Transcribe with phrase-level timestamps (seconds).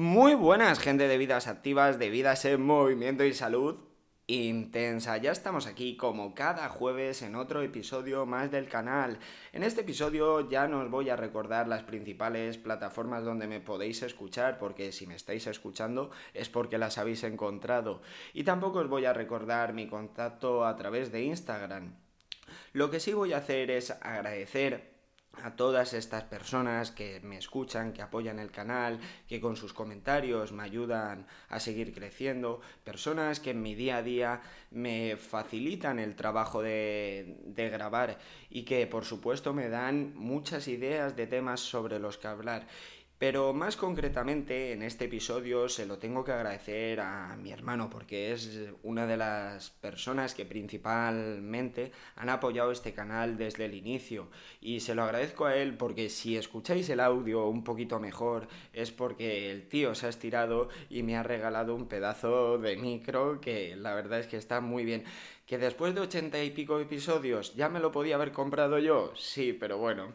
[0.00, 3.80] Muy buenas, gente de vidas activas, de vidas en movimiento y salud
[4.28, 5.18] intensa.
[5.18, 9.18] Ya estamos aquí como cada jueves en otro episodio más del canal.
[9.52, 14.00] En este episodio ya no os voy a recordar las principales plataformas donde me podéis
[14.00, 18.00] escuchar, porque si me estáis escuchando es porque las habéis encontrado.
[18.32, 21.94] Y tampoco os voy a recordar mi contacto a través de Instagram.
[22.72, 24.99] Lo que sí voy a hacer es agradecer
[25.42, 30.52] a todas estas personas que me escuchan, que apoyan el canal, que con sus comentarios
[30.52, 36.16] me ayudan a seguir creciendo, personas que en mi día a día me facilitan el
[36.16, 38.18] trabajo de, de grabar
[38.50, 42.66] y que por supuesto me dan muchas ideas de temas sobre los que hablar.
[43.20, 48.32] Pero más concretamente en este episodio se lo tengo que agradecer a mi hermano porque
[48.32, 54.30] es una de las personas que principalmente han apoyado este canal desde el inicio
[54.62, 58.90] y se lo agradezco a él porque si escucháis el audio un poquito mejor es
[58.90, 63.76] porque el tío se ha estirado y me ha regalado un pedazo de micro que
[63.76, 65.04] la verdad es que está muy bien.
[65.50, 69.52] Que después de ochenta y pico episodios ya me lo podía haber comprado yo, sí,
[69.52, 70.12] pero bueno.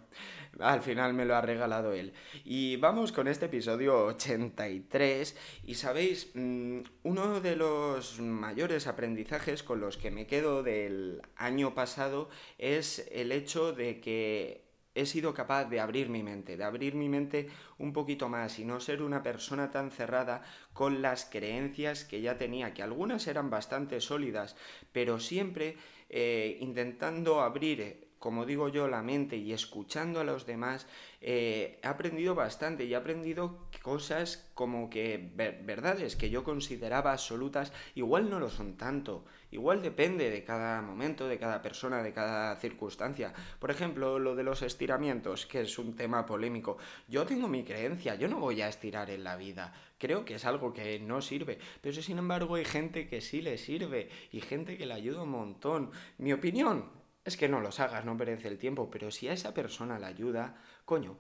[0.61, 2.14] Al final me lo ha regalado él.
[2.45, 5.36] Y vamos con este episodio 83.
[5.66, 11.75] Y sabéis, mm, uno de los mayores aprendizajes con los que me quedo del año
[11.75, 14.64] pasado es el hecho de que
[14.95, 18.65] he sido capaz de abrir mi mente, de abrir mi mente un poquito más y
[18.65, 20.41] no ser una persona tan cerrada
[20.73, 24.55] con las creencias que ya tenía, que algunas eran bastante sólidas,
[24.91, 25.75] pero siempre
[26.09, 30.88] eh, intentando abrir como digo yo, la mente y escuchando a los demás,
[31.21, 37.71] eh, he aprendido bastante y he aprendido cosas como que verdades que yo consideraba absolutas,
[37.93, 42.55] igual no lo son tanto, igual depende de cada momento, de cada persona, de cada
[42.57, 43.33] circunstancia.
[43.59, 46.77] Por ejemplo, lo de los estiramientos, que es un tema polémico.
[47.07, 49.73] Yo tengo mi creencia, yo no voy a estirar en la vida.
[49.97, 53.57] Creo que es algo que no sirve, pero sin embargo hay gente que sí le
[53.57, 55.91] sirve y gente que le ayuda un montón.
[56.17, 56.91] Mi opinión,
[57.23, 60.07] es que no los hagas, no perece el tiempo, pero si a esa persona la
[60.07, 61.17] ayuda, coño,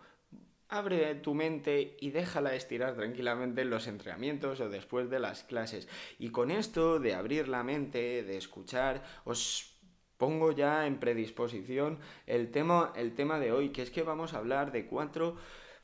[0.69, 5.87] abre tu mente y déjala estirar tranquilamente en los entrenamientos o después de las clases.
[6.19, 9.75] Y con esto de abrir la mente, de escuchar, os
[10.17, 14.37] pongo ya en predisposición el tema, el tema de hoy, que es que vamos a
[14.37, 15.37] hablar de cuatro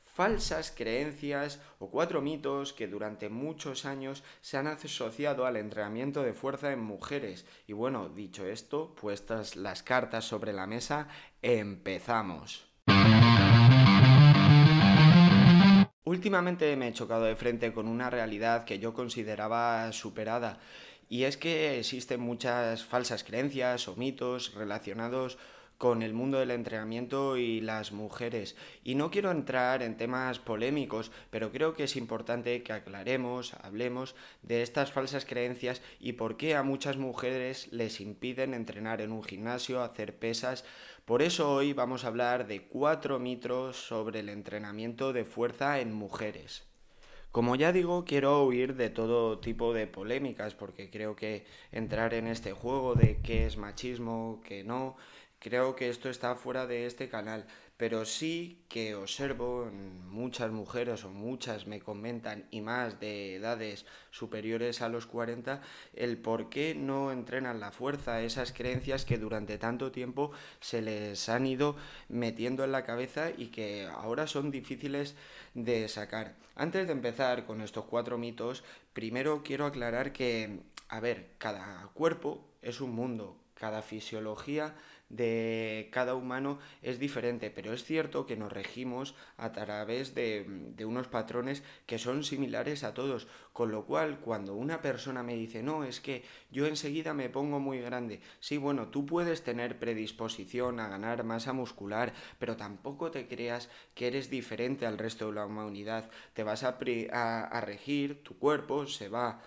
[0.04, 6.34] falsas creencias o cuatro mitos que durante muchos años se han asociado al entrenamiento de
[6.34, 7.46] fuerza en mujeres.
[7.66, 11.08] Y bueno, dicho esto, puestas las cartas sobre la mesa,
[11.40, 12.68] empezamos.
[16.12, 20.58] Últimamente me he chocado de frente con una realidad que yo consideraba superada,
[21.08, 25.38] y es que existen muchas falsas creencias o mitos relacionados
[25.82, 28.54] con el mundo del entrenamiento y las mujeres.
[28.84, 34.14] Y no quiero entrar en temas polémicos, pero creo que es importante que aclaremos, hablemos
[34.42, 39.24] de estas falsas creencias y por qué a muchas mujeres les impiden entrenar en un
[39.24, 40.64] gimnasio, hacer pesas.
[41.04, 45.92] Por eso hoy vamos a hablar de cuatro mitos sobre el entrenamiento de fuerza en
[45.92, 46.62] mujeres.
[47.32, 52.26] Como ya digo, quiero huir de todo tipo de polémicas porque creo que entrar en
[52.26, 54.96] este juego de qué es machismo, qué no,
[55.42, 59.68] Creo que esto está fuera de este canal, pero sí que observo
[60.08, 65.60] muchas mujeres o muchas me comentan y más de edades superiores a los 40
[65.94, 70.30] el por qué no entrenan la fuerza, esas creencias que durante tanto tiempo
[70.60, 71.74] se les han ido
[72.08, 75.16] metiendo en la cabeza y que ahora son difíciles
[75.54, 76.36] de sacar.
[76.54, 82.46] Antes de empezar con estos cuatro mitos, primero quiero aclarar que, a ver, cada cuerpo
[82.62, 84.76] es un mundo, cada fisiología
[85.12, 90.44] de cada humano es diferente, pero es cierto que nos regimos a través de,
[90.74, 95.36] de, unos patrones que son similares a todos, con lo cual cuando una persona me
[95.36, 99.78] dice, no, es que yo enseguida me pongo muy grande, sí, bueno, tú puedes tener
[99.78, 105.34] predisposición a ganar masa muscular, pero tampoco te creas que eres diferente al resto de
[105.34, 106.78] la humanidad, te vas a,
[107.12, 109.42] a, a regir, tu cuerpo se va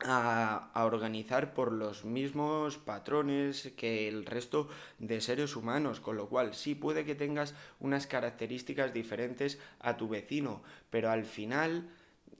[0.00, 4.68] a, organizar por los mismos patrones que el resto
[4.98, 10.08] de seres humanos, con lo cual sí puede que tengas unas características diferentes a tu
[10.08, 11.90] vecino, pero al final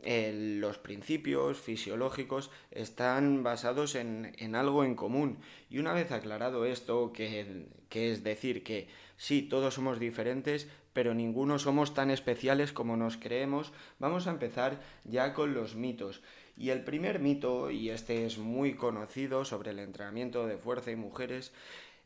[0.02, 5.38] eh, los principios fisiológicos están basados en, en, algo en común.
[5.68, 11.14] Y una vez aclarado esto, que, que es decir que sí, todos somos diferentes, pero
[11.14, 16.22] ninguno somos tan especiales como nos creemos, vamos a empezar ya con los mitos.
[16.58, 20.96] Y el primer mito, y este es muy conocido sobre el entrenamiento de fuerza y
[20.96, 21.52] mujeres,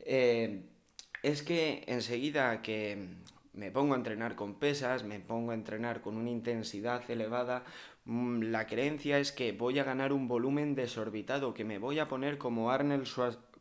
[0.01, 0.65] eh,
[1.23, 2.99] es que enseguida que
[3.55, 7.65] me pongo a entrenar con pesas, me pongo a entrenar con una intensidad elevada,
[8.05, 12.09] mm, la creencia es que voy a ganar un volumen desorbitado, que me voy a
[12.09, 13.09] poner como Arnold,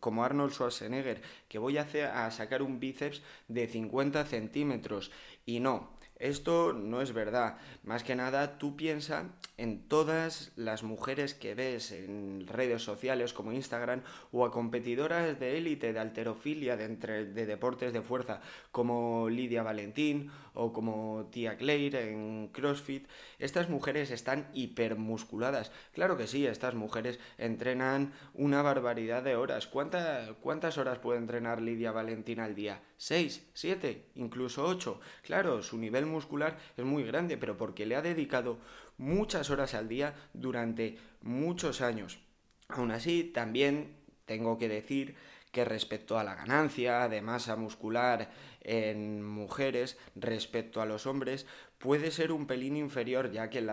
[0.01, 5.11] como Arnold Schwarzenegger, que voy a, hacer, a sacar un bíceps de 50 centímetros.
[5.45, 5.91] Y no,
[6.21, 7.57] esto no es verdad.
[7.83, 13.51] Más que nada, tú piensa en todas las mujeres que ves en redes sociales como
[13.51, 14.01] Instagram
[14.31, 18.41] o a competidoras de élite de alterofilia, de, entre, de deportes de fuerza,
[18.71, 23.07] como Lidia Valentín o como Tia Claire en CrossFit.
[23.39, 25.71] Estas mujeres están hipermusculadas.
[25.93, 29.67] Claro que sí, estas mujeres entrenan una barbaridad de horas.
[29.67, 32.81] ¿Cuántas horas puede entrenar Lidia Valentín al día?
[32.97, 33.47] ¿Seis?
[33.53, 34.05] ¿Siete?
[34.15, 34.99] ¿Incluso ocho?
[35.23, 38.59] Claro, su nivel muscular es muy grande, pero porque le ha dedicado
[38.97, 42.19] muchas horas al día durante muchos años.
[42.67, 45.15] Aún así, también tengo que decir
[45.51, 48.31] que respecto a la ganancia de masa muscular
[48.61, 51.45] en mujeres respecto a los hombres
[51.77, 53.67] puede ser un pelín inferior ya que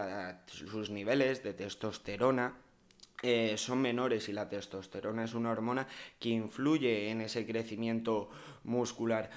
[0.46, 2.55] sus niveles de testosterona
[3.23, 5.87] eh, son menores y la testosterona es una hormona
[6.19, 8.31] que influye en ese crecimiento
[8.62, 9.31] muscular.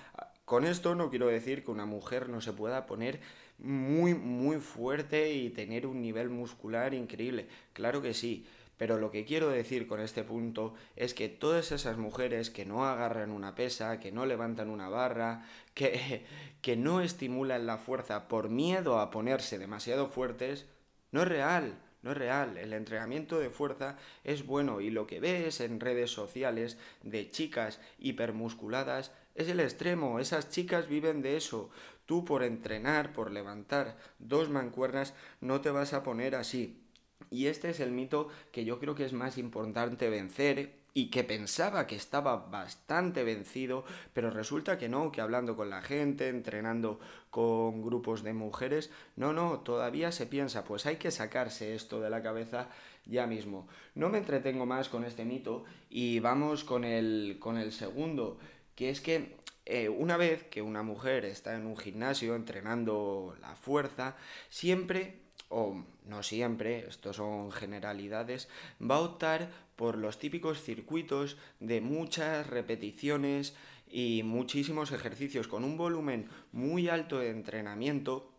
[0.52, 3.22] Con esto no quiero decir que una mujer no se pueda poner
[3.58, 7.48] muy, muy fuerte y tener un nivel muscular increíble.
[7.72, 8.46] Claro que sí.
[8.76, 12.86] Pero lo que quiero decir con este punto es que todas esas mujeres que no
[12.86, 16.26] agarran una pesa, que no levantan una barra, que,
[16.62, 20.66] que no estimulan la fuerza por miedo a ponerse demasiado fuertes,
[21.14, 21.80] no es real.
[22.02, 26.10] No es real, el entrenamiento de fuerza es bueno y lo que ves en redes
[26.10, 31.70] sociales de chicas hipermusculadas es el extremo, esas chicas viven de eso.
[32.06, 36.82] Tú por entrenar, por levantar dos mancuernas, no te vas a poner así.
[37.30, 41.24] Y este es el mito que yo creo que es más importante vencer y que
[41.24, 47.00] pensaba que estaba bastante vencido, pero resulta que no, que hablando con la gente, entrenando
[47.30, 52.10] con grupos de mujeres, no, no, todavía se piensa, pues hay que sacarse esto de
[52.10, 52.68] la cabeza
[53.06, 53.68] ya mismo.
[53.96, 58.38] No me entretengo más con este mito y vamos con el, con el segundo,
[58.82, 59.36] que es que
[59.68, 64.18] eh, una vez que una mujer está en un gimnasio entrenando la fuerza,
[64.50, 65.20] siempre,
[65.50, 68.50] o no siempre, esto son generalidades,
[68.82, 73.54] va a optar por los típicos circuitos de muchas repeticiones
[73.88, 78.31] y muchísimos ejercicios con un volumen muy alto de entrenamiento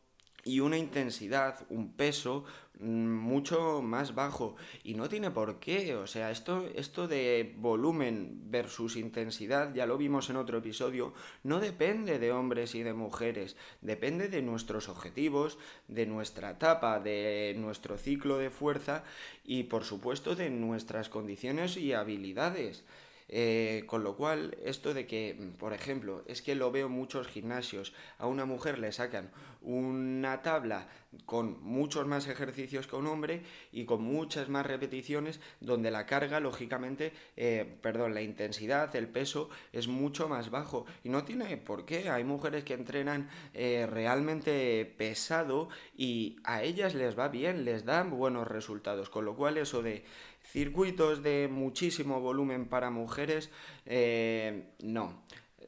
[0.44, 2.44] y una intensidad, un peso
[2.80, 8.50] mm, mucho más bajo y no tiene por qué, o sea, esto esto de volumen
[8.50, 11.12] versus intensidad, ya lo vimos en otro episodio,
[11.44, 15.58] no depende de hombres y de mujeres, depende de nuestros objetivos,
[15.88, 19.04] de nuestra etapa, de nuestro ciclo de fuerza
[19.44, 22.84] y por supuesto de nuestras condiciones y habilidades.
[23.28, 27.28] Eh, con lo cual, esto de que, por ejemplo, es que lo veo en muchos
[27.28, 29.30] gimnasios, a una mujer le sacan
[29.62, 30.88] una tabla
[31.26, 36.40] con muchos más ejercicios que un hombre y con muchas más repeticiones, donde la carga,
[36.40, 40.86] lógicamente, eh, perdón, la intensidad, el peso es mucho más bajo.
[41.04, 42.10] Y no tiene por qué.
[42.10, 48.10] Hay mujeres que entrenan eh, realmente pesado y a ellas les va bien, les dan
[48.10, 49.10] buenos resultados.
[49.10, 50.04] Con lo cual, eso de
[50.44, 53.50] Circuitos de muchísimo volumen para mujeres,
[53.86, 55.22] eh, no.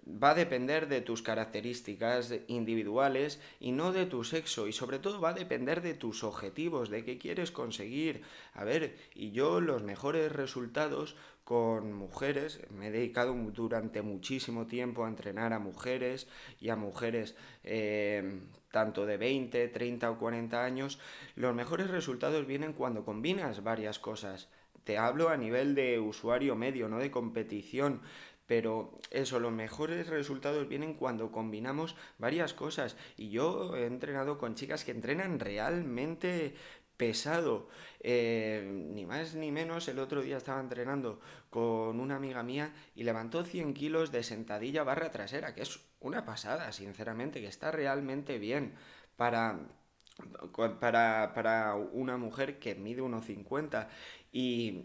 [0.07, 4.69] Va a depender de tus características individuales y no de tu sexo.
[4.69, 8.21] Y sobre todo va a depender de tus objetivos, de qué quieres conseguir.
[8.53, 15.05] A ver, y yo los mejores resultados con mujeres, me he dedicado durante muchísimo tiempo
[15.05, 16.27] a entrenar a mujeres
[16.59, 18.41] y a mujeres eh,
[18.71, 20.99] tanto de 20, 30 o 40 años,
[21.37, 24.49] los mejores resultados vienen cuando combinas varias cosas.
[24.85, 28.03] Te hablo a nivel de usuario medio, no de competición.
[28.47, 32.97] Pero eso, los mejores resultados vienen cuando combinamos varias cosas.
[33.17, 36.55] Y yo he entrenado con chicas que entrenan realmente
[36.97, 37.69] pesado.
[38.01, 38.63] Eh,
[38.95, 43.45] ni más ni menos, el otro día estaba entrenando con una amiga mía y levantó
[43.45, 48.75] 100 kilos de sentadilla barra trasera, que es una pasada, sinceramente, que está realmente bien
[49.17, 49.59] para,
[50.81, 53.89] para, para una mujer que mide 1,50
[54.35, 54.83] y,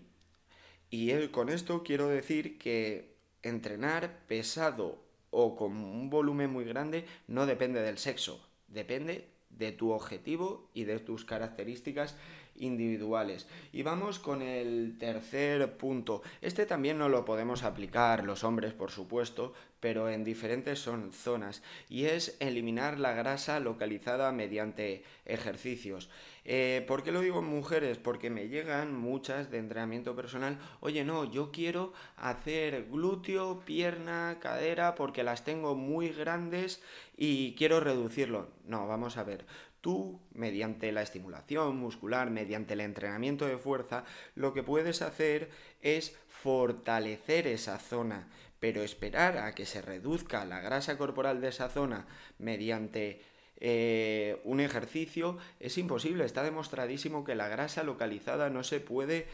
[0.91, 7.48] y con esto quiero decir que entrenar pesado o con un volumen muy grande no
[7.48, 12.15] depende del sexo, depende de tu objetivo y de tus características
[12.60, 13.48] individuales.
[13.72, 16.22] Y vamos con el tercer punto.
[16.42, 21.63] Este también no lo podemos aplicar los hombres, por supuesto, pero en diferentes son zonas.
[21.89, 26.10] Y es eliminar la grasa localizada mediante ejercicios.
[26.46, 27.98] Eh, ¿Por qué lo digo en mujeres?
[27.98, 30.58] Porque me llegan muchas de entrenamiento personal.
[30.80, 36.82] Oye, no, yo quiero hacer glúteo, pierna, cadera, porque las tengo muy grandes
[37.16, 38.50] y quiero reducirlo.
[38.66, 39.46] No, vamos a ver.
[39.82, 44.04] Tú, mediante la estimulación muscular, mediante el entrenamiento de fuerza,
[44.36, 45.50] lo que puedes hacer
[45.82, 48.28] es fortalecer esa zona,
[48.60, 52.08] pero esperar a que se reduzca la grasa corporal de esa zona
[52.40, 53.22] mediante
[53.62, 56.26] eh, un ejercicio es imposible.
[56.26, 59.28] Está demostradísimo que la grasa localizada no se puede,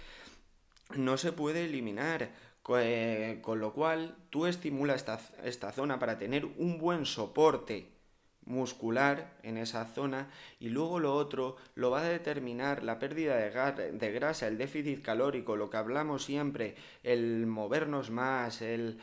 [0.95, 2.29] no se puede eliminar.
[2.79, 7.94] Eh, con lo cual, tú estimulas esta, esta zona para tener un buen soporte
[8.45, 14.11] muscular en esa zona y luego lo otro lo va a determinar la pérdida de,
[14.11, 18.99] grasa, el déficit calórico, lo que hablamos siempre, el movernos más, el,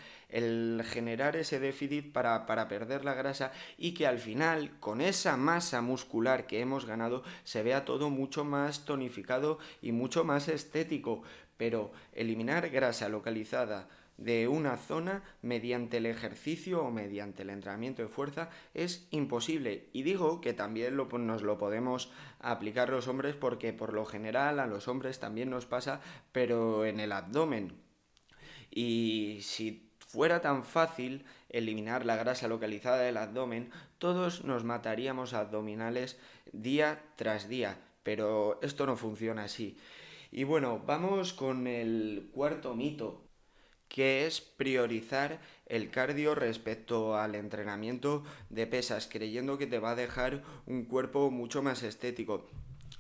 [0.85, 5.83] generar ese déficit para, para, perder la grasa y que al final con esa masa
[5.83, 11.23] muscular que hemos ganado se vea todo mucho más tonificado y mucho más estético.
[11.59, 13.89] Pero eliminar grasa localizada,
[14.23, 19.89] de una zona mediante el ejercicio o mediante el entrenamiento de fuerza es imposible.
[19.93, 24.67] Y digo que también nos lo podemos aplicar los hombres porque por lo general a
[24.67, 26.01] los hombres también nos pasa,
[26.31, 27.75] pero en el abdomen.
[28.71, 36.19] Y si fuera tan fácil eliminar la grasa localizada del abdomen, todos nos mataríamos abdominales
[36.53, 39.77] día tras día, pero esto no funciona así.
[40.31, 43.23] Y bueno, vamos con el cuarto mito
[43.93, 49.95] que es priorizar el cardio respecto al entrenamiento de pesas, creyendo que te va a
[49.95, 52.47] dejar un cuerpo mucho más estético.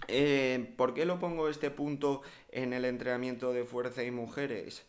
[0.09, 2.21] Eh, ¿Por qué lo pongo este punto
[2.51, 4.85] en el entrenamiento de fuerza y mujeres?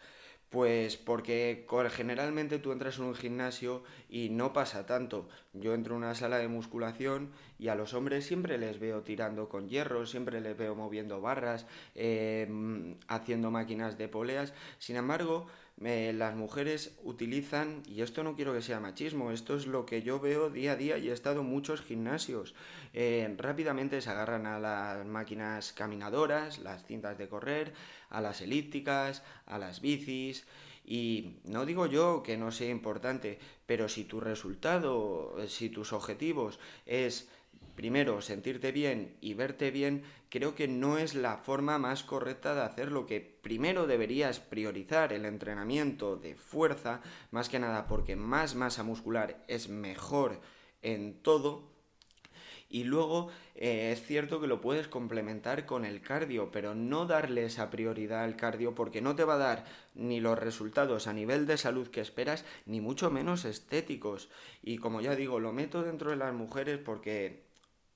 [0.49, 5.27] Pues porque generalmente tú entras en un gimnasio y no pasa tanto.
[5.53, 9.49] Yo entro en una sala de musculación y a los hombres siempre les veo tirando
[9.49, 12.47] con hierro, siempre les veo moviendo barras, eh,
[13.07, 14.53] haciendo máquinas de poleas.
[14.77, 19.85] Sin embargo, las mujeres utilizan, y esto no quiero que sea machismo, esto es lo
[19.85, 22.53] que yo veo día a día y he estado en muchos gimnasios,
[22.93, 27.73] eh, rápidamente se agarran a las máquinas caminadoras, las cintas de correr,
[28.09, 30.45] a las elípticas, a las bicis,
[30.85, 36.59] y no digo yo que no sea importante, pero si tu resultado, si tus objetivos
[36.85, 37.29] es
[37.75, 42.61] primero sentirte bien y verte bien, creo que no es la forma más correcta de
[42.61, 47.01] hacerlo, que primero deberías priorizar el entrenamiento de fuerza,
[47.31, 50.41] más que nada porque más masa muscular es mejor
[50.81, 51.73] en todo,
[52.73, 57.45] y luego eh, es cierto que lo puedes complementar con el cardio, pero no darle
[57.45, 61.45] esa prioridad al cardio porque no te va a dar ni los resultados a nivel
[61.45, 64.29] de salud que esperas, ni mucho menos estéticos.
[64.63, 67.43] Y como ya digo, lo meto dentro de las mujeres porque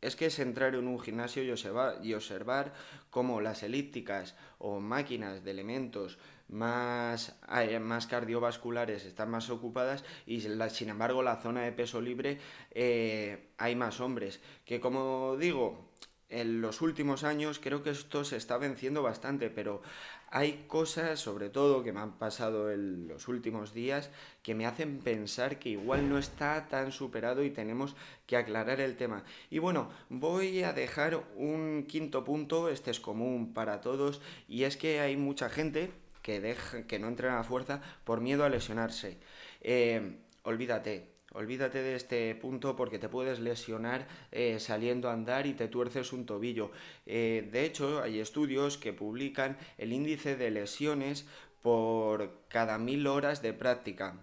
[0.02, 2.74] es que es entrar en un gimnasio y observar,
[3.10, 6.18] cómo las elípticas o máquinas de elementos
[6.50, 12.40] más, eh, más cardiovasculares están más ocupadas y sin embargo la zona de peso libre
[12.72, 14.40] eh, hay más hombres.
[14.66, 15.90] Que como digo,
[16.30, 19.82] en los últimos años creo que esto se está venciendo bastante, pero
[20.30, 24.10] hay cosas, sobre todo, que me han pasado en los últimos días,
[24.44, 28.98] que me hacen pensar que igual no está tan superado y tenemos que aclarar el
[28.98, 29.24] tema.
[29.50, 34.76] Y bueno, voy a dejar un quinto punto, este es común para todos, y es
[34.78, 35.92] que hay mucha gente
[36.22, 39.18] que, deja, que no entrena a fuerza por miedo a lesionarse.
[39.62, 45.54] Eh, olvídate, Olvídate de este punto porque te puedes lesionar eh, saliendo a andar y
[45.54, 46.72] te tuerces un tobillo.
[47.06, 51.28] Eh, de hecho, hay estudios que publican el índice de lesiones
[51.62, 54.22] por cada mil horas de práctica.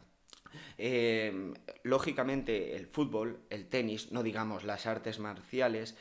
[0.79, 5.97] Eh, lógicamente, el fútbol, el tenis, no digamos las artes marciales,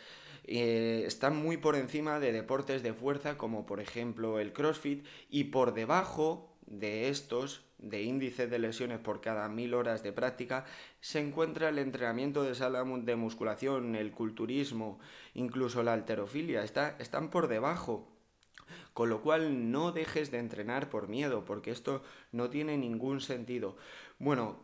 [0.46, 5.74] están muy por encima de deportes de fuerza como por ejemplo el CrossFit y por
[5.74, 10.66] debajo de estos de índice de lesiones por cada mil horas de práctica
[11.02, 15.00] se encuentra el entrenamiento de sala de musculación, el culturismo,
[15.34, 18.10] incluso la alterofilia, está, están por debajo.
[18.94, 23.76] Con lo cual no dejes de entrenar por miedo, porque esto no tiene ningún sentido.
[24.20, 24.60] Bueno,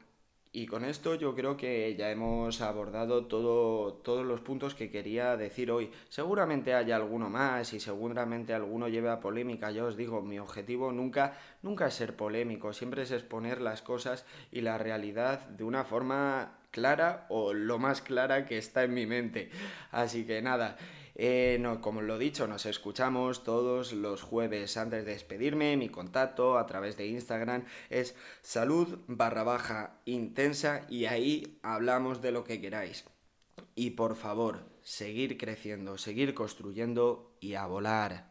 [0.51, 5.37] y con esto yo creo que ya hemos abordado todo, todos los puntos que quería
[5.37, 5.91] decir hoy.
[6.09, 9.69] Seguramente haya alguno más y seguramente alguno lleve a polémica.
[9.69, 14.25] Ya os digo, mi objetivo nunca, nunca es ser polémico, siempre es exponer las cosas
[14.51, 19.05] y la realidad de una forma clara o lo más clara que está en mi
[19.05, 19.51] mente.
[19.91, 20.77] Así que nada,
[21.15, 25.75] Eh, no, como lo dicho, nos escuchamos todos los jueves antes de despedirme.
[25.77, 32.31] Mi contacto a través de Instagram es salud barra baja intensa y ahí hablamos de
[32.31, 33.05] lo que queráis.
[33.75, 38.28] Y por favor, seguir creciendo, seguir construyendo y a volar.